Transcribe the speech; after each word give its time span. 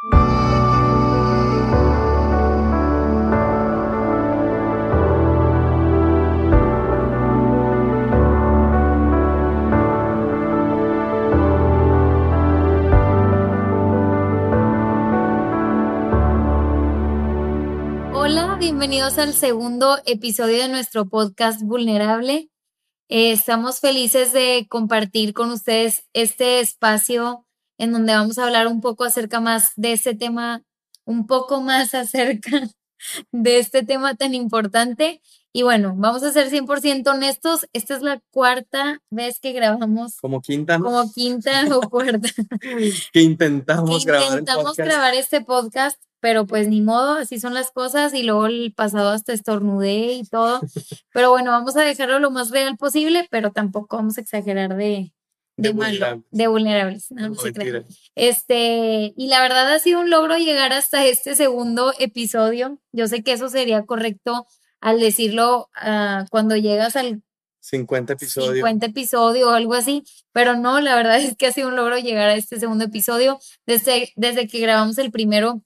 Hola, 0.00 0.14
bienvenidos 18.60 19.18
al 19.18 19.32
segundo 19.34 19.98
episodio 20.06 20.58
de 20.58 20.68
nuestro 20.68 21.08
podcast 21.08 21.60
Vulnerable. 21.62 22.48
Eh, 23.08 23.32
estamos 23.32 23.80
felices 23.80 24.32
de 24.32 24.68
compartir 24.70 25.34
con 25.34 25.50
ustedes 25.50 26.04
este 26.12 26.60
espacio 26.60 27.47
en 27.78 27.92
donde 27.92 28.12
vamos 28.12 28.38
a 28.38 28.44
hablar 28.44 28.66
un 28.66 28.80
poco 28.80 29.04
acerca 29.04 29.40
más 29.40 29.72
de 29.76 29.92
este 29.92 30.14
tema, 30.14 30.62
un 31.04 31.26
poco 31.26 31.62
más 31.62 31.94
acerca 31.94 32.68
de 33.32 33.58
este 33.58 33.84
tema 33.84 34.14
tan 34.16 34.34
importante. 34.34 35.22
Y 35.52 35.62
bueno, 35.62 35.94
vamos 35.96 36.22
a 36.22 36.32
ser 36.32 36.50
100% 36.50 37.08
honestos, 37.08 37.66
esta 37.72 37.96
es 37.96 38.02
la 38.02 38.20
cuarta 38.30 39.00
vez 39.10 39.40
que 39.40 39.52
grabamos. 39.52 40.20
Como 40.20 40.42
quinta. 40.42 40.78
Como 40.78 41.10
quinta 41.12 41.64
o 41.74 41.80
cuarta. 41.90 42.28
que 43.12 43.22
intentamos, 43.22 44.04
que 44.04 44.10
grabar, 44.10 44.28
intentamos 44.28 44.76
grabar 44.76 45.14
este 45.14 45.40
podcast, 45.40 46.00
pero 46.20 46.46
pues 46.46 46.68
ni 46.68 46.82
modo, 46.82 47.14
así 47.14 47.40
son 47.40 47.54
las 47.54 47.70
cosas 47.70 48.12
y 48.12 48.24
luego 48.24 48.46
el 48.46 48.74
pasado 48.76 49.10
hasta 49.10 49.32
estornudé 49.32 50.12
y 50.12 50.24
todo. 50.24 50.60
Pero 51.12 51.30
bueno, 51.30 51.50
vamos 51.50 51.76
a 51.76 51.82
dejarlo 51.82 52.18
lo 52.18 52.30
más 52.30 52.50
real 52.50 52.76
posible, 52.76 53.26
pero 53.30 53.50
tampoco 53.50 53.96
vamos 53.96 54.18
a 54.18 54.20
exagerar 54.20 54.76
de, 54.76 55.12
de, 55.58 55.70
vulnerables. 55.70 56.24
de 56.30 56.46
vulnerables. 56.46 57.10
no, 57.10 57.28
No, 57.28 57.34
no. 57.34 57.84
Este, 58.14 59.12
y 59.16 59.26
la 59.28 59.42
verdad 59.42 59.72
ha 59.72 59.78
sido 59.80 60.00
un 60.00 60.08
logro 60.08 60.38
llegar 60.38 60.72
hasta 60.72 61.04
este 61.04 61.34
segundo 61.34 61.92
episodio. 61.98 62.78
Yo 62.92 63.08
sé 63.08 63.22
que 63.22 63.32
eso 63.32 63.48
sería 63.48 63.84
correcto 63.84 64.46
al 64.80 65.00
decirlo 65.00 65.68
ah, 65.74 66.24
cuando 66.30 66.56
llegas 66.56 66.94
al 66.96 67.22
50 67.60 68.12
episodios. 68.14 68.54
50 68.54 68.86
episodio 68.86 69.48
o 69.48 69.52
algo 69.52 69.74
así, 69.74 70.04
pero 70.32 70.56
no, 70.56 70.80
la 70.80 70.94
verdad 70.94 71.16
es 71.20 71.36
que 71.36 71.48
ha 71.48 71.52
sido 71.52 71.68
un 71.68 71.76
logro 71.76 71.98
llegar 71.98 72.28
a 72.28 72.34
este 72.34 72.58
segundo 72.60 72.84
episodio. 72.84 73.38
Desde, 73.66 74.12
desde 74.16 74.46
que 74.46 74.60
grabamos 74.60 74.96
el 74.98 75.10
primero, 75.10 75.62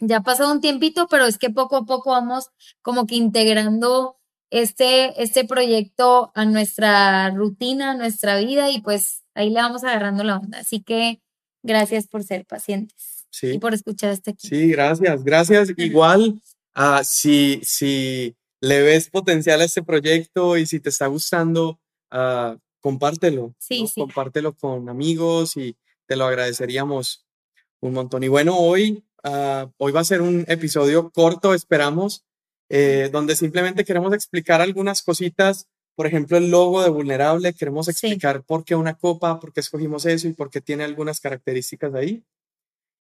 ya 0.00 0.18
ha 0.18 0.22
pasado 0.22 0.52
un 0.52 0.60
tiempito, 0.60 1.06
pero 1.08 1.26
es 1.26 1.38
que 1.38 1.50
poco 1.50 1.76
a 1.76 1.86
poco 1.86 2.10
vamos 2.10 2.50
como 2.82 3.06
que 3.06 3.14
integrando 3.14 4.18
este, 4.50 5.22
este 5.22 5.44
proyecto 5.44 6.32
a 6.34 6.44
nuestra 6.44 7.30
rutina, 7.30 7.92
a 7.92 7.94
nuestra 7.94 8.38
vida 8.38 8.70
y 8.70 8.80
pues 8.80 9.24
ahí 9.38 9.50
le 9.50 9.60
vamos 9.60 9.84
agarrando 9.84 10.24
la 10.24 10.38
onda. 10.38 10.58
Así 10.58 10.80
que 10.80 11.20
gracias 11.62 12.06
por 12.06 12.24
ser 12.24 12.44
pacientes 12.44 13.26
y 13.42 13.52
Sí, 13.52 13.58
por 13.58 13.72
escuchar 13.74 14.10
hasta 14.10 14.32
aquí. 14.32 14.48
sí, 14.48 14.68
gracias, 14.70 15.22
gracias. 15.22 15.68
Igual, 15.76 16.40
ah, 16.74 17.02
si, 17.04 17.60
si 17.62 18.34
le 18.60 18.82
ves 18.82 19.10
potencial 19.10 19.60
a 19.60 19.64
este 19.64 19.82
proyecto 19.82 20.56
y 20.56 20.66
si 20.66 20.80
te 20.80 20.88
está 20.88 21.06
gustando, 21.06 21.78
ah, 22.10 22.56
compártelo. 22.80 23.54
Sí, 23.58 23.82
¿no? 23.82 23.86
sí. 23.86 24.00
Compártelo 24.00 24.54
con 24.54 24.88
amigos 24.88 25.56
y 25.56 25.76
te 26.06 26.16
lo 26.16 26.24
agradeceríamos 26.24 27.26
un 27.80 27.92
montón. 27.92 28.24
Y 28.24 28.28
bueno, 28.28 28.56
hoy, 28.58 29.04
ah, 29.22 29.70
hoy 29.76 29.92
va 29.92 30.00
a 30.00 30.04
ser 30.04 30.20
un 30.20 30.44
episodio 30.48 31.10
corto, 31.10 31.54
esperamos, 31.54 32.24
eh, 32.70 33.08
donde 33.12 33.36
simplemente 33.36 33.84
queremos 33.84 34.12
explicar 34.14 34.60
algunas 34.60 35.02
cositas. 35.02 35.68
Por 35.98 36.06
ejemplo, 36.06 36.38
el 36.38 36.48
logo 36.52 36.80
de 36.84 36.90
Vulnerable, 36.90 37.54
queremos 37.54 37.86
Sí. 37.86 37.90
explicar 37.92 38.44
por 38.44 38.64
qué 38.64 38.76
una 38.76 38.94
copa, 38.96 39.40
por 39.40 39.52
qué 39.52 39.58
escogimos 39.60 40.06
eso 40.06 40.28
y 40.28 40.32
por 40.32 40.48
qué 40.48 40.60
tiene 40.60 40.84
algunas 40.84 41.18
características 41.20 41.92
ahí. 41.94 42.22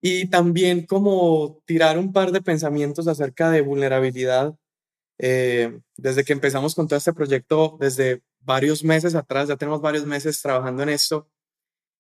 Y 0.02 0.27
también 0.30 0.85
como 0.85 1.61
tirar 1.66 1.97
un 1.97 2.13
par 2.13 2.31
de 2.31 2.41
pensamientos 2.41 3.08
acerca 3.08 3.50
de 3.51 3.62
vulnerabilidad. 3.62 4.56
eh, 5.19 5.79
desde 5.97 6.23
que 6.25 6.34
empezamos 6.34 6.75
con 6.75 6.88
todo 6.88 6.97
este 6.97 7.13
proyecto, 7.13 7.78
desde 7.79 8.22
varios 8.41 8.84
meses 8.84 9.16
atrás, 9.16 9.47
ya 9.50 9.57
tenemos 9.57 9.81
varios 9.81 10.06
meses 10.06 10.41
trabajando 10.41 10.84
en 10.84 10.89
esto. 10.89 11.29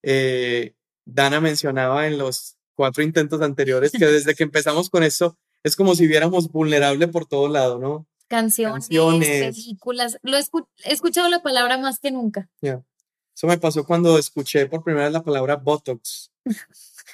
eh, 0.03 0.73
Dana 1.05 1.41
mencionaba 1.41 2.07
en 2.07 2.17
los 2.19 2.57
cuatro 2.75 3.03
intentos 3.03 3.41
anteriores 3.41 3.91
que 3.91 4.05
desde 4.07 4.35
que 4.35 4.43
empezamos 4.43 4.89
con 4.89 5.03
esto 5.03 5.37
es 5.63 5.75
como 5.75 5.95
si 5.95 6.07
viéramos 6.07 6.51
vulnerable 6.51 7.07
por 7.09 7.25
todo 7.27 7.47
lado, 7.49 7.79
¿no? 7.79 8.07
Canciones, 8.37 8.87
Canciones. 8.87 9.55
películas. 9.55 10.17
Lo 10.23 10.37
he, 10.37 10.41
he 10.85 10.93
escuchado 10.93 11.29
la 11.29 11.41
palabra 11.43 11.77
más 11.77 11.99
que 11.99 12.09
nunca. 12.11 12.49
Ya. 12.61 12.83
Eso 13.35 13.47
me 13.47 13.57
pasó 13.57 13.85
cuando 13.85 14.17
escuché 14.17 14.65
por 14.67 14.83
primera 14.83 15.05
vez 15.05 15.13
la 15.13 15.23
palabra 15.23 15.55
Botox. 15.57 16.31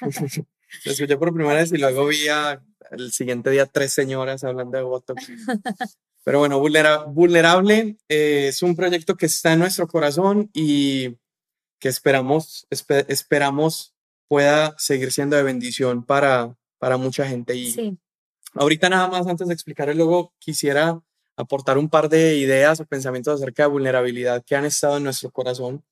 Lo 0.84 0.92
escuché 0.92 1.16
por 1.16 1.32
primera 1.34 1.56
vez 1.60 1.72
y 1.72 1.78
luego 1.78 2.06
vi 2.06 2.28
a- 2.28 2.62
el 2.92 3.12
siguiente 3.12 3.50
día 3.50 3.66
tres 3.66 3.92
señoras 3.92 4.44
hablando 4.44 4.76
de 4.78 4.82
Botox. 4.84 5.26
Pero 6.24 6.38
bueno, 6.38 6.58
Vulnera- 6.60 7.04
Vulnerable 7.04 7.96
eh, 8.08 8.46
es 8.48 8.62
un 8.62 8.74
proyecto 8.76 9.16
que 9.16 9.26
está 9.26 9.52
en 9.52 9.58
nuestro 9.60 9.86
corazón 9.88 10.50
y 10.52 11.16
que 11.78 11.88
esperamos, 11.88 12.66
espe- 12.70 13.04
esperamos 13.08 13.94
pueda 14.28 14.74
seguir 14.78 15.12
siendo 15.12 15.36
de 15.36 15.42
bendición 15.42 16.04
para, 16.04 16.56
para 16.78 16.96
mucha 16.96 17.26
gente. 17.26 17.54
Y 17.56 17.72
Sí, 17.72 17.98
Ahorita 18.54 18.88
nada 18.88 19.06
más 19.08 19.26
antes 19.28 19.46
de 19.48 19.54
explicar 19.54 19.88
el 19.88 19.98
logo, 19.98 20.34
quisiera 20.38 21.00
aportar 21.40 21.78
un 21.78 21.88
par 21.88 22.08
de 22.08 22.36
ideas 22.36 22.80
o 22.80 22.84
pensamientos 22.86 23.34
acerca 23.40 23.64
de 23.64 23.68
vulnerabilidad 23.70 24.44
que 24.44 24.56
han 24.56 24.64
estado 24.64 24.96
en 24.98 25.04
nuestro 25.04 25.30
corazón. 25.30 25.84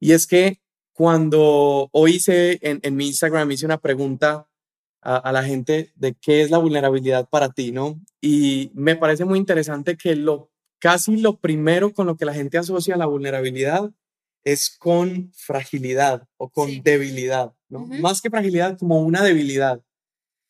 Y 0.00 0.12
es 0.12 0.26
que 0.26 0.60
cuando 0.92 1.88
hoy 1.92 2.16
hice 2.16 2.58
en, 2.62 2.80
en 2.82 2.96
mi 2.96 3.06
Instagram, 3.06 3.50
hice 3.52 3.64
una 3.66 3.78
pregunta 3.80 4.48
a, 5.00 5.16
a 5.16 5.32
la 5.32 5.44
gente 5.44 5.92
de 5.94 6.14
qué 6.14 6.42
es 6.42 6.50
la 6.50 6.58
vulnerabilidad 6.58 7.28
para 7.28 7.50
ti, 7.50 7.72
¿no? 7.72 8.00
Y 8.20 8.70
me 8.74 8.96
parece 8.96 9.24
muy 9.24 9.38
interesante 9.38 9.96
que 9.96 10.16
lo 10.16 10.50
casi 10.80 11.16
lo 11.16 11.38
primero 11.38 11.92
con 11.92 12.06
lo 12.06 12.16
que 12.16 12.24
la 12.24 12.34
gente 12.34 12.58
asocia 12.58 12.96
la 12.96 13.06
vulnerabilidad 13.06 13.90
es 14.44 14.70
con 14.78 15.32
fragilidad 15.34 16.26
o 16.36 16.48
con 16.48 16.68
Sí. 16.68 16.80
debilidad, 16.84 17.52
¿no? 17.68 17.80
Ujú. 17.80 17.94
Más 17.94 18.20
que 18.22 18.30
fragilidad, 18.30 18.78
como 18.78 19.00
una 19.00 19.22
debilidad. 19.22 19.82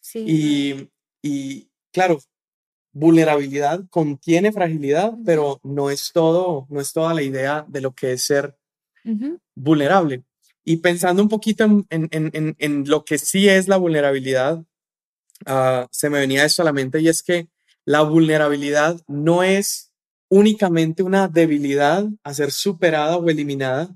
sí. 0.01 0.25
Y, 0.27 0.91
y, 1.23 1.71
claro, 1.93 2.19
vulnerabilidad 2.99 3.85
contiene 3.91 4.53
fragilidad, 4.53 5.13
pero 5.25 5.61
no 5.63 5.91
es 5.91 6.11
todo, 6.13 6.67
no 6.69 6.81
es 6.81 6.93
toda 6.93 7.15
la 7.15 7.23
idea 7.23 7.65
de 7.69 7.81
lo 7.81 7.95
que 7.95 8.13
es 8.13 8.25
ser 8.25 8.57
Ujú, 9.05 9.39
vulnerable. 9.55 10.25
Y 10.65 10.77
pensando 10.79 11.23
un 11.23 11.29
poquito 11.29 11.65
en, 11.65 11.87
en- 11.91 12.09
en- 12.11 12.57
en- 12.59 12.85
lo 12.89 13.05
que 13.05 13.17
sí 13.19 13.49
es 13.49 13.69
la 13.69 13.77
vulnerabilidad, 13.79 14.63
ah, 15.47 15.87
se 15.91 16.11
me 16.11 16.19
venía 16.19 16.45
esto 16.45 16.63
a 16.63 16.65
la 16.65 16.73
mente 16.73 17.01
y 17.01 17.09
es 17.09 17.23
que 17.23 17.49
la 17.85 18.03
vulnerabilidad 18.03 19.01
no 19.07 19.43
es 19.43 19.93
únicamente 20.31 21.03
una 21.03 21.27
debilidad 21.29 22.05
a 22.23 22.35
ser 22.35 22.51
superada 22.51 23.17
o 23.17 23.31
eliminada, 23.31 23.89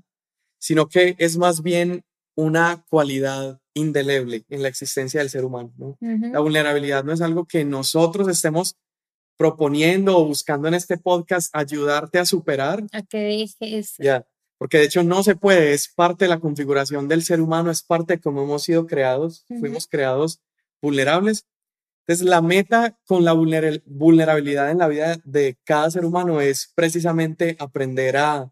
sino 0.57 0.87
que 0.87 1.15
es 1.19 1.37
más 1.37 1.61
bien 1.61 2.03
una 2.35 2.83
cualidad 2.89 3.59
indeleble 3.75 4.43
en 4.49 4.63
la 4.63 4.67
existencia 4.69 5.19
del 5.19 5.29
ser 5.29 5.45
humano. 5.45 5.71
¿no? 5.77 5.97
ujú. 6.01 6.27
La 6.33 6.39
vulnerabilidad 6.39 7.03
no 7.03 7.11
es 7.13 7.21
algo 7.21 7.45
que 7.45 7.65
nosotros 7.65 8.27
estemos 8.27 8.75
proponiendo 9.37 10.17
o 10.17 10.25
buscando 10.25 10.67
en 10.67 10.73
este 10.73 10.97
podcast 10.97 11.49
ayudarte 11.55 12.19
a 12.19 12.25
superar, 12.25 12.83
A 12.91 13.01
que 13.01 13.17
dejes. 13.59 13.95
ya, 13.97 14.25
porque 14.57 14.77
de 14.77 14.85
hecho 14.85 15.03
no 15.03 15.23
se 15.23 15.35
puede, 15.35 15.73
es 15.73 15.87
parte 15.89 16.25
de 16.25 16.29
la 16.29 16.39
configuración 16.39 17.07
del 17.07 17.23
ser 17.23 17.41
humano, 17.41 17.71
es 17.71 17.83
parte 17.83 18.13
de 18.13 18.19
cómo 18.21 18.43
hemos 18.43 18.63
sido 18.63 18.85
creados, 18.85 19.45
Ujú. 19.49 19.59
fuimos 19.59 19.87
creados 19.87 20.41
vulnerables. 20.81 21.45
Entonces, 22.05 22.25
la 22.27 22.41
meta 22.41 22.99
con 23.05 23.23
la 23.23 23.33
vulnera- 23.33 23.81
vulnerabilidad 23.85 24.69
en 24.71 24.77
la 24.79 24.87
vida 24.89 25.17
de 25.23 25.57
cada 25.63 25.89
ser 25.89 26.03
humano 26.05 26.41
es 26.41 26.71
precisamente 26.75 27.55
aprender 27.59 28.17
a, 28.17 28.51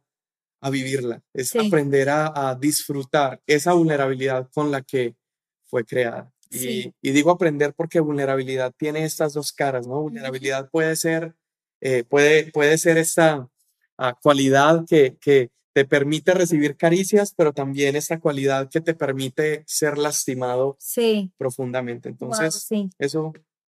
a 0.62 0.70
vivirla, 0.70 1.22
es 1.34 1.50
Sí. 1.50 1.68
aprender 1.68 2.10
a, 2.10 2.50
a 2.50 2.56
disfrutar 2.56 3.42
esa 3.46 3.74
vulnerabilidad 3.74 4.50
con 4.54 4.72
la 4.72 4.82
que 4.82 5.16
fue 5.66 5.84
creada. 5.86 6.32
Y, 6.52 6.58
Sí. 6.60 6.94
y 7.02 7.12
digo 7.12 7.32
aprender 7.32 7.74
porque 7.74 8.00
vulnerabilidad 8.02 8.74
tiene 8.78 9.06
estas 9.06 9.34
dos 9.34 9.54
caras, 9.54 9.88
¿no? 9.88 10.02
Vulnerabilidad 10.02 10.70
puede 10.70 10.96
ser, 10.98 11.36
eh, 11.82 12.04
puede, 12.04 12.52
puede 12.52 12.78
ser 12.78 12.98
esta 12.98 13.50
ah, 13.98 14.16
cualidad 14.22 14.84
que, 14.88 15.18
que 15.22 15.50
te 15.74 15.86
permite 15.86 16.34
recibir 16.34 16.76
caricias, 16.76 17.34
pero 17.36 17.54
también 17.54 17.96
esta 17.96 18.20
cualidad 18.20 18.70
que 18.70 18.82
te 18.82 18.94
permite 18.94 19.64
ser 19.68 19.98
lastimado 19.98 20.76
Sí, 20.80 21.32
profundamente. 21.38 22.10
wow, 22.10 22.14
Entonces, 22.14 22.56
sí. 22.68 22.90
eso, 23.00 23.32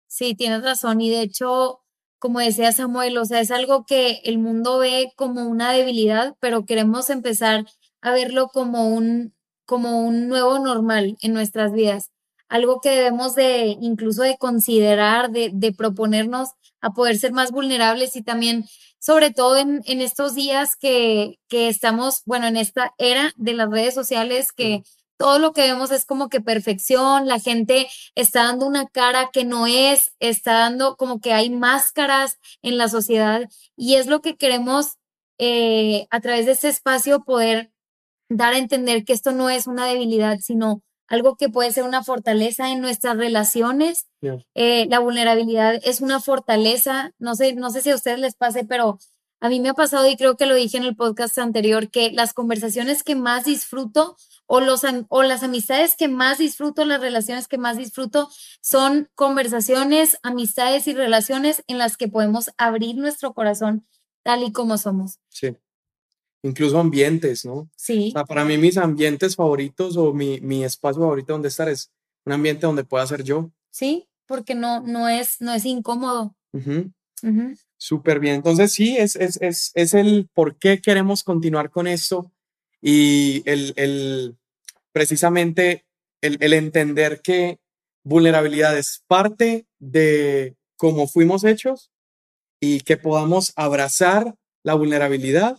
Sí, 0.08 0.34
tienes 0.34 0.62
razón. 0.62 1.00
Y 1.02 1.10
de 1.10 1.22
hecho, 1.22 1.80
como 2.18 2.38
decía 2.40 2.72
Samuel, 2.72 3.18
o 3.18 3.24
sea, 3.26 3.40
es 3.40 3.50
algo 3.50 3.84
que 3.86 4.20
el 4.24 4.38
mundo 4.38 4.78
ve 4.78 5.12
como 5.16 5.46
una 5.48 5.72
debilidad, 5.72 6.34
pero 6.40 6.64
queremos 6.66 7.10
empezar 7.10 7.66
a 8.00 8.12
verlo 8.12 8.48
como 8.48 8.88
un, 8.88 9.34
como 9.66 10.00
un 10.06 10.28
nuevo 10.28 10.58
normal 10.58 11.16
en 11.20 11.32
nuestras 11.34 11.72
vidas. 11.72 12.10
Algo 12.52 12.82
que 12.82 12.90
debemos 12.90 13.34
de, 13.34 13.78
incluso 13.80 14.22
de 14.22 14.36
considerar, 14.36 15.30
de, 15.30 15.50
de 15.54 15.72
proponernos 15.72 16.50
a 16.82 16.90
poder 16.90 17.16
ser 17.16 17.32
más 17.32 17.50
vulnerables 17.50 18.14
y 18.14 18.22
también, 18.22 18.66
sobre 18.98 19.30
todo 19.30 19.56
en, 19.56 19.80
en 19.86 20.02
estos 20.02 20.34
días 20.34 20.76
que, 20.76 21.38
que 21.48 21.68
estamos, 21.68 22.20
bueno, 22.26 22.46
en 22.46 22.58
esta 22.58 22.92
era 22.98 23.32
de 23.36 23.54
las 23.54 23.70
redes 23.70 23.94
sociales 23.94 24.52
que 24.52 24.82
todo 25.16 25.38
lo 25.38 25.54
que 25.54 25.62
vemos 25.62 25.90
es 25.92 26.04
como 26.04 26.28
que 26.28 26.42
perfección, 26.42 27.26
la 27.26 27.38
gente 27.38 27.88
está 28.14 28.42
dando 28.42 28.66
una 28.66 28.86
cara 28.86 29.30
que 29.32 29.46
no 29.46 29.66
es, 29.66 30.12
está 30.20 30.52
dando 30.54 30.96
como 30.96 31.20
que 31.20 31.32
hay 31.32 31.48
máscaras 31.48 32.38
en 32.60 32.76
la 32.76 32.88
sociedad 32.88 33.48
y 33.76 33.94
es 33.94 34.08
lo 34.08 34.20
que 34.20 34.36
queremos 34.36 34.98
eh, 35.38 36.06
a 36.10 36.20
través 36.20 36.44
de 36.44 36.52
este 36.52 36.68
espacio 36.68 37.24
poder 37.24 37.72
dar 38.28 38.52
a 38.52 38.58
entender 38.58 39.04
que 39.04 39.14
esto 39.14 39.32
no 39.32 39.48
es 39.48 39.66
una 39.66 39.86
debilidad, 39.86 40.38
sino 40.40 40.82
algo 41.12 41.36
que 41.36 41.50
puede 41.50 41.70
ser 41.70 41.84
una 41.84 42.02
fortaleza 42.02 42.70
en 42.70 42.80
nuestras 42.80 43.18
relaciones. 43.18 44.06
Eh, 44.54 44.86
la 44.88 44.98
vulnerabilidad 44.98 45.78
es 45.84 46.00
una 46.00 46.20
fortaleza. 46.20 47.12
No 47.18 47.34
sé, 47.34 47.52
no 47.52 47.68
sé 47.68 47.82
si 47.82 47.90
a 47.90 47.94
ustedes 47.94 48.18
les 48.18 48.34
pase, 48.34 48.64
pero 48.64 48.98
a 49.38 49.50
mí 49.50 49.60
me 49.60 49.68
ha 49.68 49.74
pasado 49.74 50.08
y 50.08 50.16
creo 50.16 50.38
que 50.38 50.46
lo 50.46 50.54
dije 50.54 50.78
en 50.78 50.84
el 50.84 50.96
podcast 50.96 51.36
anterior 51.36 51.90
que 51.90 52.12
las 52.12 52.32
conversaciones 52.32 53.02
que 53.02 53.14
más 53.14 53.44
disfruto 53.44 54.16
o, 54.46 54.60
los, 54.60 54.84
o 55.10 55.22
las 55.22 55.42
amistades 55.42 55.96
que 55.96 56.08
más 56.08 56.38
disfruto, 56.38 56.86
las 56.86 57.02
relaciones 57.02 57.46
que 57.46 57.58
más 57.58 57.76
disfruto 57.76 58.30
son 58.62 59.10
conversaciones, 59.14 60.16
amistades 60.22 60.88
y 60.88 60.94
relaciones 60.94 61.62
en 61.66 61.76
las 61.76 61.98
que 61.98 62.08
podemos 62.08 62.52
abrir 62.56 62.96
nuestro 62.96 63.34
corazón 63.34 63.86
tal 64.22 64.44
y 64.44 64.52
como 64.52 64.78
somos. 64.78 65.18
Sí 65.28 65.58
incluso 66.42 66.78
ambientes, 66.78 67.44
¿no? 67.44 67.70
Sí. 67.76 68.08
O 68.08 68.12
sea, 68.12 68.24
para 68.24 68.44
mí 68.44 68.58
mis 68.58 68.76
ambientes 68.76 69.36
favoritos 69.36 69.96
o 69.96 70.12
mi, 70.12 70.40
mi 70.40 70.64
espacio 70.64 71.00
favorito 71.00 71.32
donde 71.32 71.48
estar 71.48 71.68
es 71.68 71.90
un 72.24 72.32
ambiente 72.32 72.66
donde 72.66 72.84
pueda 72.84 73.06
ser 73.06 73.22
yo. 73.22 73.50
Sí, 73.70 74.08
porque 74.26 74.54
no, 74.54 74.80
no, 74.80 75.08
es, 75.08 75.40
no 75.40 75.52
es 75.54 75.64
incómodo. 75.64 76.34
Súper 77.76 78.20
bien. 78.20 78.34
Entonces 78.34 78.72
sí, 78.72 78.96
es, 78.96 79.16
es, 79.16 79.40
es, 79.40 79.70
es, 79.74 79.94
el 79.94 80.28
por 80.34 80.56
qué 80.56 80.80
queremos 80.80 81.22
continuar 81.22 81.70
con 81.70 81.86
esto 81.86 82.30
y 82.80 83.42
el, 83.48 83.72
el 83.76 84.36
precisamente 84.92 85.84
el, 86.20 86.36
el 86.40 86.52
entender 86.52 87.20
que 87.22 87.58
vulnerabilidad 88.04 88.76
es 88.76 89.02
parte 89.06 89.66
de 89.78 90.56
cómo 90.76 91.06
fuimos 91.06 91.44
hechos 91.44 91.90
y 92.60 92.80
que 92.80 92.96
podamos 92.96 93.52
abrazar 93.56 94.34
la 94.64 94.74
vulnerabilidad 94.74 95.58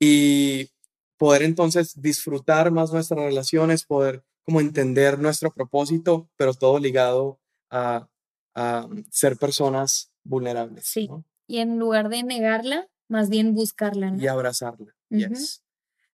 y 0.00 0.70
poder 1.18 1.42
entonces 1.42 2.00
disfrutar 2.00 2.72
más 2.72 2.92
nuestras 2.92 3.20
relaciones, 3.20 3.84
poder 3.84 4.24
como 4.44 4.60
entender 4.60 5.18
nuestro 5.18 5.52
propósito, 5.52 6.28
pero 6.36 6.54
todo 6.54 6.78
ligado 6.78 7.38
a, 7.70 8.08
a 8.54 8.88
ser 9.10 9.36
personas 9.36 10.10
vulnerables. 10.24 10.86
Sí. 10.86 11.08
Y 11.46 11.58
en 11.58 11.78
lugar 11.78 12.08
de 12.08 12.22
negarla, 12.22 12.88
más 13.08 13.28
bien 13.28 13.54
buscarla. 13.54 14.14
Y 14.18 14.26
abrazarla. 14.26 14.96
yes. 15.10 15.62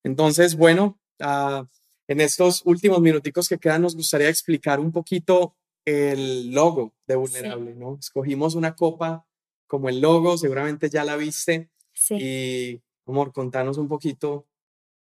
Entonces, 0.03 0.57
bueno, 0.57 0.99
uh, 1.21 1.65
en 2.09 2.21
estos 2.21 2.63
últimos 2.65 3.01
minuticos 3.01 3.49
que 3.49 3.59
quedan, 3.59 3.83
nos 3.83 3.95
gustaría 3.95 4.29
explicar 4.29 4.81
un 4.81 4.93
poquito 4.93 5.57
el 5.85 6.51
logo 6.51 6.95
de 7.07 7.17
Vulnerable, 7.17 7.75
¿no? 7.75 7.97
Escogimos 8.01 8.55
una 8.55 8.75
copa 8.75 9.27
como 9.67 9.89
el 9.89 10.01
logo, 10.01 10.37
seguramente 10.37 10.91
ya 10.91 11.05
la 11.05 11.17
viste. 11.17 11.71
Sí. 11.93 12.15
Y 12.21 12.83
Amor, 13.07 13.33
contanos 13.33 13.79
un 13.79 13.89
poquito 13.89 14.47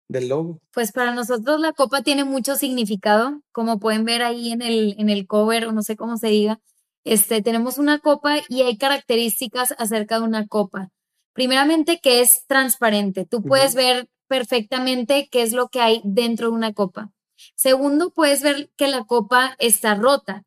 del 0.09 0.27
logo. 0.27 0.59
Pues 0.71 0.91
para 0.91 1.13
nosotros 1.13 1.59
la 1.59 1.71
copa 1.73 2.01
tiene 2.01 2.25
mucho 2.25 2.55
significado, 2.55 3.41
como 3.51 3.79
pueden 3.79 4.03
ver 4.05 4.21
ahí 4.21 4.51
en 4.51 4.61
el, 4.61 4.95
en 4.99 5.09
el 5.09 5.25
cover 5.25 5.65
o 5.65 5.71
no 5.71 5.81
sé 5.81 5.95
cómo 5.95 6.17
se 6.17 6.27
diga. 6.27 6.59
Este, 7.05 7.41
tenemos 7.41 7.77
una 7.77 7.99
copa 7.99 8.37
y 8.49 8.61
hay 8.61 8.77
características 8.77 9.73
acerca 9.77 10.19
de 10.19 10.25
una 10.25 10.47
copa. 10.47 10.89
Primeramente 11.33 11.99
que 12.01 12.21
es 12.21 12.45
transparente, 12.45 13.25
tú 13.25 13.41
puedes 13.41 13.73
ver 13.75 14.07
perfectamente 14.27 15.27
qué 15.31 15.41
es 15.41 15.53
lo 15.53 15.69
que 15.69 15.81
hay 15.81 16.01
dentro 16.03 16.47
de 16.47 16.53
una 16.53 16.73
copa. 16.73 17.11
Segundo, 17.55 18.11
puedes 18.11 18.41
ver 18.41 18.69
que 18.77 18.87
la 18.87 19.03
copa 19.05 19.55
está 19.59 19.95
rota 19.95 20.43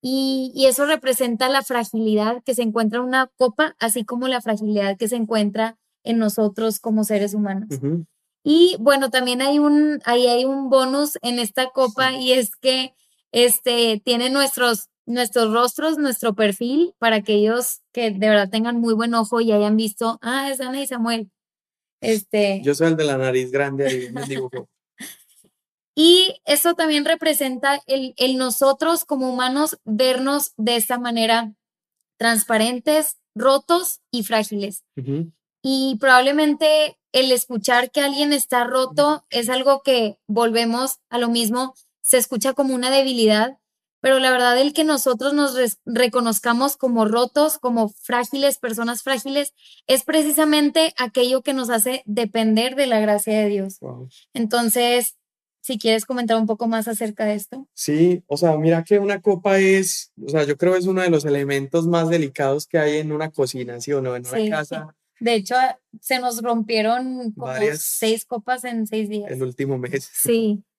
y, 0.00 0.52
y, 0.54 0.66
eso 0.66 0.86
representa 0.86 1.48
la 1.48 1.62
fragilidad 1.62 2.42
que 2.44 2.54
se 2.54 2.62
encuentra 2.62 3.00
en 3.00 3.06
una 3.06 3.26
copa, 3.36 3.74
así 3.80 4.04
como 4.04 4.28
la 4.28 4.40
fragilidad 4.40 4.96
que 4.96 5.08
se 5.08 5.16
encuentra 5.16 5.76
en 6.04 6.18
nosotros 6.18 6.80
como 6.80 7.04
seres 7.04 7.34
humanos. 7.34 7.68
Y 8.44 8.76
bueno, 8.80 9.10
también 9.10 9.42
hay 9.42 9.58
un, 9.58 10.00
ahí 10.04 10.26
hay 10.26 10.44
un 10.44 10.70
bonus 10.70 11.18
en 11.22 11.38
esta 11.38 11.70
copa 11.70 12.12
y 12.12 12.32
es 12.32 12.56
que 12.56 12.94
este, 13.32 14.00
tiene 14.04 14.30
nuestros, 14.30 14.88
nuestros 15.06 15.52
rostros, 15.52 15.98
nuestro 15.98 16.34
perfil 16.34 16.94
para 16.98 17.16
aquellos 17.16 17.82
que 17.92 18.10
de 18.10 18.28
verdad 18.28 18.50
tengan 18.50 18.80
muy 18.80 18.94
buen 18.94 19.14
ojo 19.14 19.40
y 19.40 19.52
hayan 19.52 19.76
visto, 19.76 20.18
ah, 20.22 20.50
es 20.50 20.60
Ana 20.60 20.80
y 20.80 20.86
Samuel. 20.86 21.30
Este. 22.00 22.60
Yo 22.62 22.74
soy 22.74 22.88
el 22.88 22.96
de 22.96 23.04
la 23.04 23.18
nariz 23.18 23.50
grande 23.50 23.86
ahí 23.86 24.12
me 24.12 24.24
dibujo. 24.24 24.68
Y 26.00 26.40
eso 26.44 26.74
también 26.74 27.04
representa 27.04 27.80
el, 27.88 28.14
el, 28.18 28.36
nosotros 28.36 29.04
como 29.04 29.32
humanos 29.32 29.80
vernos 29.84 30.52
de 30.56 30.76
esta 30.76 30.96
manera 30.96 31.52
transparentes, 32.18 33.16
rotos 33.34 34.00
y 34.12 34.22
frágiles. 34.22 34.84
Y 35.62 35.96
probablemente 36.00 36.98
el 37.12 37.32
escuchar 37.32 37.90
que 37.90 38.00
alguien 38.00 38.32
está 38.32 38.64
roto 38.64 39.24
es 39.30 39.48
algo 39.48 39.82
que 39.82 40.18
volvemos 40.26 40.98
a 41.10 41.18
lo 41.18 41.28
mismo, 41.28 41.74
se 42.00 42.18
escucha 42.18 42.52
como 42.52 42.74
una 42.74 42.90
debilidad, 42.90 43.58
pero 44.00 44.18
la 44.18 44.30
verdad 44.30 44.60
el 44.60 44.72
que 44.72 44.84
nosotros 44.84 45.32
nos 45.32 45.56
reconozcamos 45.84 46.76
como 46.76 47.04
rotos, 47.04 47.58
como 47.58 47.88
frágiles, 47.88 48.58
personas 48.58 49.02
frágiles, 49.02 49.54
es 49.86 50.04
precisamente 50.04 50.94
aquello 50.96 51.42
que 51.42 51.54
nos 51.54 51.70
hace 51.70 52.02
depender 52.06 52.76
de 52.76 52.86
la 52.86 53.00
gracia 53.00 53.38
de 53.38 53.48
Dios. 53.48 53.78
Entonces, 54.34 55.16
si 55.60 55.78
quieres 55.78 56.06
comentar 56.06 56.38
un 56.38 56.46
poco 56.46 56.68
más 56.68 56.88
acerca 56.88 57.24
de 57.24 57.34
esto. 57.34 57.68
Sí, 57.74 58.22
o 58.26 58.36
sea, 58.36 58.56
mira 58.56 58.84
que 58.84 58.98
una 58.98 59.20
copa 59.20 59.58
es, 59.58 60.12
o 60.24 60.28
sea, 60.28 60.44
yo 60.44 60.56
creo 60.56 60.76
es 60.76 60.86
uno 60.86 61.02
de 61.02 61.10
los 61.10 61.24
elementos 61.24 61.86
más 61.86 62.08
delicados 62.08 62.66
que 62.66 62.78
hay 62.78 62.98
en 62.98 63.12
una 63.12 63.30
cocina, 63.30 63.80
¿sí 63.80 63.92
o 63.92 64.00
no? 64.00 64.14
En 64.14 64.26
una 64.26 64.56
casa. 64.56 64.96
De 65.20 65.34
hecho, 65.34 65.54
se 66.00 66.18
nos 66.20 66.42
rompieron 66.42 67.32
como 67.32 67.52
seis 67.76 68.24
copas 68.24 68.64
en 68.64 68.86
seis 68.86 69.08
días. 69.08 69.30
El 69.30 69.42
último 69.42 69.78
mes. 69.78 70.10
Sí. 70.12 70.62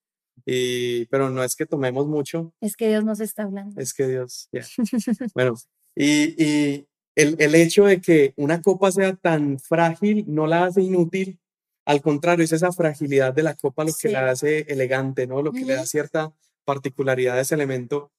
Y, 0.46 1.06
pero 1.08 1.30
no 1.30 1.44
es 1.44 1.54
que 1.54 1.66
tomemos 1.66 2.08
mucho. 2.08 2.54
Es 2.62 2.76
que 2.76 2.88
Dios 2.88 3.04
nos 3.04 3.20
está 3.20 3.44
hablando. 3.44 3.80
Es 3.80 3.94
que 3.94 4.08
Dios, 4.08 4.48
ya. 4.52 4.64
bueno, 5.36 5.54
y, 5.94 6.44
y 6.44 6.88
el, 7.16 7.36
el, 7.40 7.56
hecho 7.56 7.86
de 7.86 8.00
que 8.00 8.34
una 8.38 8.62
copa 8.62 8.90
sea 8.92 9.16
tan 9.16 9.60
frágil 9.60 10.24
no 10.28 10.48
la 10.48 10.64
hace 10.64 10.82
inútil. 10.82 11.40
Al 11.86 12.02
contrario, 12.02 12.46
es 12.46 12.54
esa 12.54 12.72
fragilidad 12.72 13.34
de 13.34 13.44
la 13.44 13.56
copa 13.56 13.84
lo 13.84 13.92
que 13.94 14.10
la 14.10 14.30
hace 14.30 14.62
elegante, 14.70 15.28
¿no? 15.28 15.42
Lo 15.42 15.52
que 15.52 15.66
le 15.66 15.74
da 15.74 15.86
cierta 15.86 16.34
particularidad 16.64 17.38
a 17.38 17.42
ese 17.42 17.56
elemento. 17.56 18.12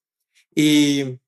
Y, 0.55 1.19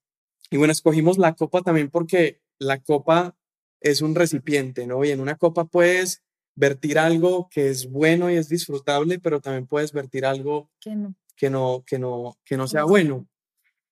y 0.51 0.57
bueno, 0.57 0.71
escogimos 0.71 1.17
la 1.17 1.33
copa 1.33 1.63
también 1.63 1.89
porque 1.89 2.39
la 2.59 2.79
copa 2.81 3.35
es 3.83 4.01
un 4.01 4.15
recipiente, 4.15 4.87
¿no? 4.87 5.03
Y 5.05 5.11
en 5.11 5.19
una 5.19 5.35
copa 5.35 5.65
puedes 5.65 6.23
vertir 6.55 6.97
algo 6.97 7.49
que 7.51 7.69
es 7.69 7.89
bueno 7.89 8.31
y 8.31 8.35
es 8.35 8.49
disfrutable, 8.49 9.19
pero 9.19 9.41
también 9.41 9.67
puedes 9.67 9.91
vertir 9.91 10.25
algo 10.25 10.69
que 10.79 10.95
no, 10.95 11.15
que 11.35 11.49
no, 11.49 11.83
que 11.85 11.99
no, 11.99 12.37
que 12.45 12.57
no 12.57 12.67
sea 12.67 12.85
bueno. 12.85 13.27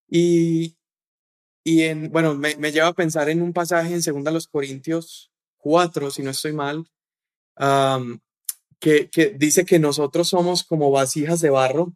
Y, 0.08 0.78
y 1.64 1.84
en, 1.84 2.12
bueno, 2.12 2.36
me, 2.36 2.56
me, 2.56 2.72
lleva 2.72 2.88
a 2.88 2.94
pensar 2.94 3.30
en 3.30 3.42
un 3.42 3.54
pasaje 3.54 3.94
en 3.94 4.02
2 4.02 4.34
los 4.34 4.48
Corintios 4.48 5.32
4, 5.58 6.10
si 6.10 6.24
no 6.24 6.32
estoy 6.32 6.54
mal, 6.54 6.86
que, 8.80 9.10
que, 9.10 9.36
dice 9.38 9.66
que 9.66 9.78
nosotros 9.78 10.30
somos 10.30 10.64
como 10.64 10.90
vasijas 10.90 11.42
de 11.42 11.50
barro 11.50 11.94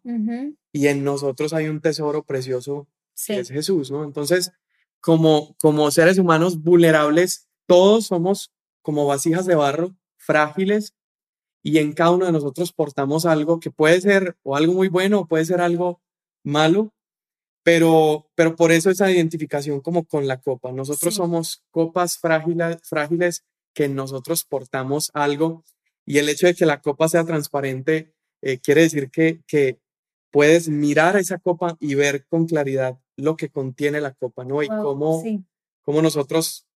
y 0.71 0.87
en 0.87 1.03
nosotros 1.03 1.53
hay 1.53 1.67
un 1.67 1.81
tesoro 1.81 2.23
precioso 2.23 2.87
que 3.25 3.39
es 3.39 3.49
Jesús, 3.49 3.89
¿no? 3.89 4.03
Entonces, 4.03 4.51
como, 4.99 5.55
como 5.59 5.89
seres 5.91 6.17
humanos 6.17 6.61
vulnerables, 6.61 7.47
todos 7.65 8.07
somos 8.07 8.51
como 8.81 9.05
vasijas 9.07 9.45
de 9.45 9.55
barro, 9.55 9.95
frágiles, 10.17 10.93
y 11.63 11.79
en 11.79 11.93
cada 11.93 12.11
uno 12.11 12.27
de 12.27 12.31
nosotros 12.31 12.71
portamos 12.71 13.25
algo 13.25 13.59
que 13.59 13.71
puede 13.71 13.99
ser 13.99 14.37
o 14.43 14.55
algo 14.55 14.73
muy 14.73 14.87
bueno 14.87 15.21
o 15.21 15.27
puede 15.27 15.45
ser 15.45 15.61
algo 15.61 15.99
malo, 16.43 16.93
pero, 17.63 18.29
pero 18.35 18.55
por 18.55 18.71
eso 18.71 18.91
esa 18.91 19.11
identificación 19.11 19.81
como 19.81 20.05
con 20.05 20.27
la 20.27 20.39
copa. 20.39 20.71
Nosotros 20.71 21.15
somos 21.15 21.63
copas 21.71 22.19
frágiles, 22.19 22.77
frágiles 22.83 23.43
que 23.73 23.89
nosotros 23.89 24.43
portamos 24.43 25.09
algo 25.15 25.63
y 26.05 26.19
el 26.19 26.29
hecho 26.29 26.45
de 26.45 26.53
que 26.53 26.67
la 26.67 26.81
copa 26.81 27.09
sea 27.09 27.25
transparente 27.25 28.13
eh, 28.43 28.59
quiere 28.59 28.81
decir 28.81 29.09
que, 29.09 29.41
que 29.47 29.79
puedes 30.29 30.69
mirar 30.69 31.15
a 31.15 31.19
esa 31.19 31.39
copa 31.39 31.77
y 31.79 31.95
ver 31.95 32.27
con 32.27 32.45
claridad 32.45 32.99
lo 33.17 33.35
que 33.35 33.49
contiene 33.49 34.01
la 34.01 34.13
copa, 34.13 34.43
¿no? 34.43 34.61
Y 34.61 34.67
cómo, 34.67 35.23
cómo 35.81 36.03
nosotros 36.03 36.67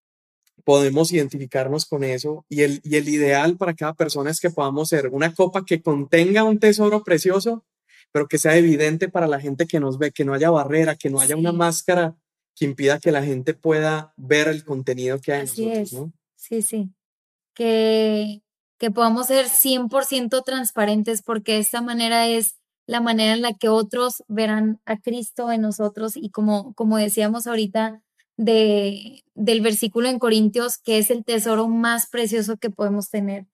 podemos 0.64 1.12
identificarnos 1.12 1.86
con 1.86 2.04
eso 2.04 2.44
y 2.48 2.62
el, 2.62 2.80
y 2.84 2.96
el 2.96 3.08
ideal 3.08 3.56
para 3.56 3.74
cada 3.74 3.94
persona 3.94 4.30
es 4.30 4.40
que 4.40 4.50
podamos 4.50 4.88
ser 4.88 5.08
una 5.08 5.34
copa 5.34 5.64
que 5.64 5.82
contenga 5.82 6.44
un 6.44 6.58
tesoro 6.58 7.02
precioso, 7.02 7.64
pero 8.12 8.28
que 8.28 8.38
sea 8.38 8.56
evidente 8.56 9.08
para 9.08 9.26
la 9.26 9.40
gente 9.40 9.66
que 9.66 9.80
nos 9.80 9.98
ve, 9.98 10.12
que 10.12 10.24
no 10.24 10.34
haya 10.34 10.50
barrera, 10.50 10.96
que 10.96 11.10
no 11.10 11.20
haya 11.20 11.36
una 11.36 11.52
máscara 11.52 12.16
que 12.54 12.64
impida 12.64 12.98
que 12.98 13.12
la 13.12 13.22
gente 13.22 13.54
pueda 13.54 14.12
ver 14.16 14.48
el 14.48 14.64
contenido 14.64 15.20
que 15.20 15.32
hay 15.32 15.42
Así 15.42 15.62
en 15.62 15.68
nosotros, 15.80 15.92
¿no? 15.92 16.12
Sí, 16.36 16.62
sí. 16.62 16.90
Que, 17.54 18.42
que 18.78 18.90
podamos 18.90 19.26
ser 19.26 19.46
100% 19.46 20.42
transparentes 20.44 21.22
porque 21.22 21.58
esta 21.58 21.80
manera 21.82 22.28
es 22.28 22.56
la 22.86 23.00
manera 23.00 23.34
en 23.34 23.42
la 23.42 23.54
que 23.54 23.68
otros 23.68 24.24
verán 24.26 24.80
a 24.84 24.98
Cristo 24.98 25.52
en 25.52 25.60
nosotros 25.60 26.16
y 26.16 26.30
como, 26.30 26.74
como 26.74 26.96
decíamos 26.96 27.46
ahorita 27.46 28.02
de, 28.40 29.22
del 29.34 29.60
versículo 29.60 30.08
en 30.08 30.18
Corintios, 30.18 30.78
que 30.78 30.96
es 30.96 31.10
el 31.10 31.24
tesoro 31.24 31.68
más 31.68 32.08
precioso 32.08 32.56
que 32.56 32.70
podemos 32.70 33.10
tener. 33.10 33.46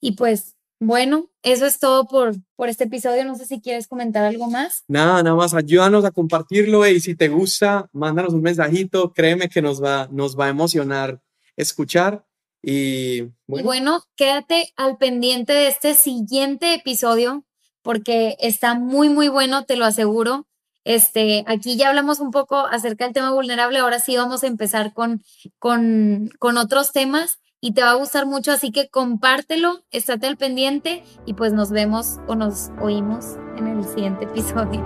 Y 0.00 0.12
pues, 0.12 0.56
bueno, 0.80 1.30
eso 1.42 1.66
es 1.66 1.78
todo 1.78 2.06
por, 2.06 2.34
por 2.56 2.70
este 2.70 2.84
episodio. 2.84 3.24
No 3.26 3.34
sé 3.34 3.44
si 3.44 3.60
quieres 3.60 3.86
comentar 3.86 4.24
algo 4.24 4.48
más. 4.48 4.84
Nada, 4.88 5.22
nada 5.22 5.36
más, 5.36 5.52
ayúdanos 5.52 6.06
a 6.06 6.10
compartirlo 6.10 6.86
y 6.86 7.00
si 7.00 7.14
te 7.14 7.28
gusta, 7.28 7.90
mándanos 7.92 8.32
un 8.32 8.42
mensajito, 8.42 9.12
créeme 9.12 9.50
que 9.50 9.60
nos 9.60 9.82
va, 9.82 10.08
nos 10.10 10.38
va 10.38 10.46
a 10.46 10.50
emocionar 10.50 11.20
escuchar. 11.56 12.26
Y 12.62 13.20
bueno. 13.46 13.60
y 13.60 13.62
bueno, 13.62 14.02
quédate 14.16 14.72
al 14.76 14.96
pendiente 14.96 15.52
de 15.52 15.68
este 15.68 15.94
siguiente 15.94 16.74
episodio 16.74 17.44
porque 17.82 18.36
está 18.40 18.74
muy, 18.74 19.10
muy 19.10 19.28
bueno, 19.28 19.66
te 19.66 19.76
lo 19.76 19.84
aseguro. 19.84 20.46
Este, 20.86 21.42
aquí 21.48 21.76
ya 21.76 21.88
hablamos 21.88 22.20
un 22.20 22.30
poco 22.30 22.58
acerca 22.58 23.04
del 23.04 23.12
tema 23.12 23.32
vulnerable, 23.32 23.80
ahora 23.80 23.98
sí 23.98 24.16
vamos 24.16 24.44
a 24.44 24.46
empezar 24.46 24.92
con, 24.92 25.20
con, 25.58 26.30
con 26.38 26.56
otros 26.58 26.92
temas 26.92 27.40
y 27.60 27.74
te 27.74 27.82
va 27.82 27.90
a 27.90 27.94
gustar 27.94 28.24
mucho, 28.24 28.52
así 28.52 28.70
que 28.70 28.88
compártelo, 28.88 29.82
estate 29.90 30.28
al 30.28 30.36
pendiente 30.36 31.02
y 31.24 31.34
pues 31.34 31.52
nos 31.52 31.70
vemos 31.70 32.18
o 32.28 32.36
nos 32.36 32.70
oímos 32.80 33.34
en 33.56 33.66
el 33.66 33.84
siguiente 33.84 34.26
episodio. 34.26 34.80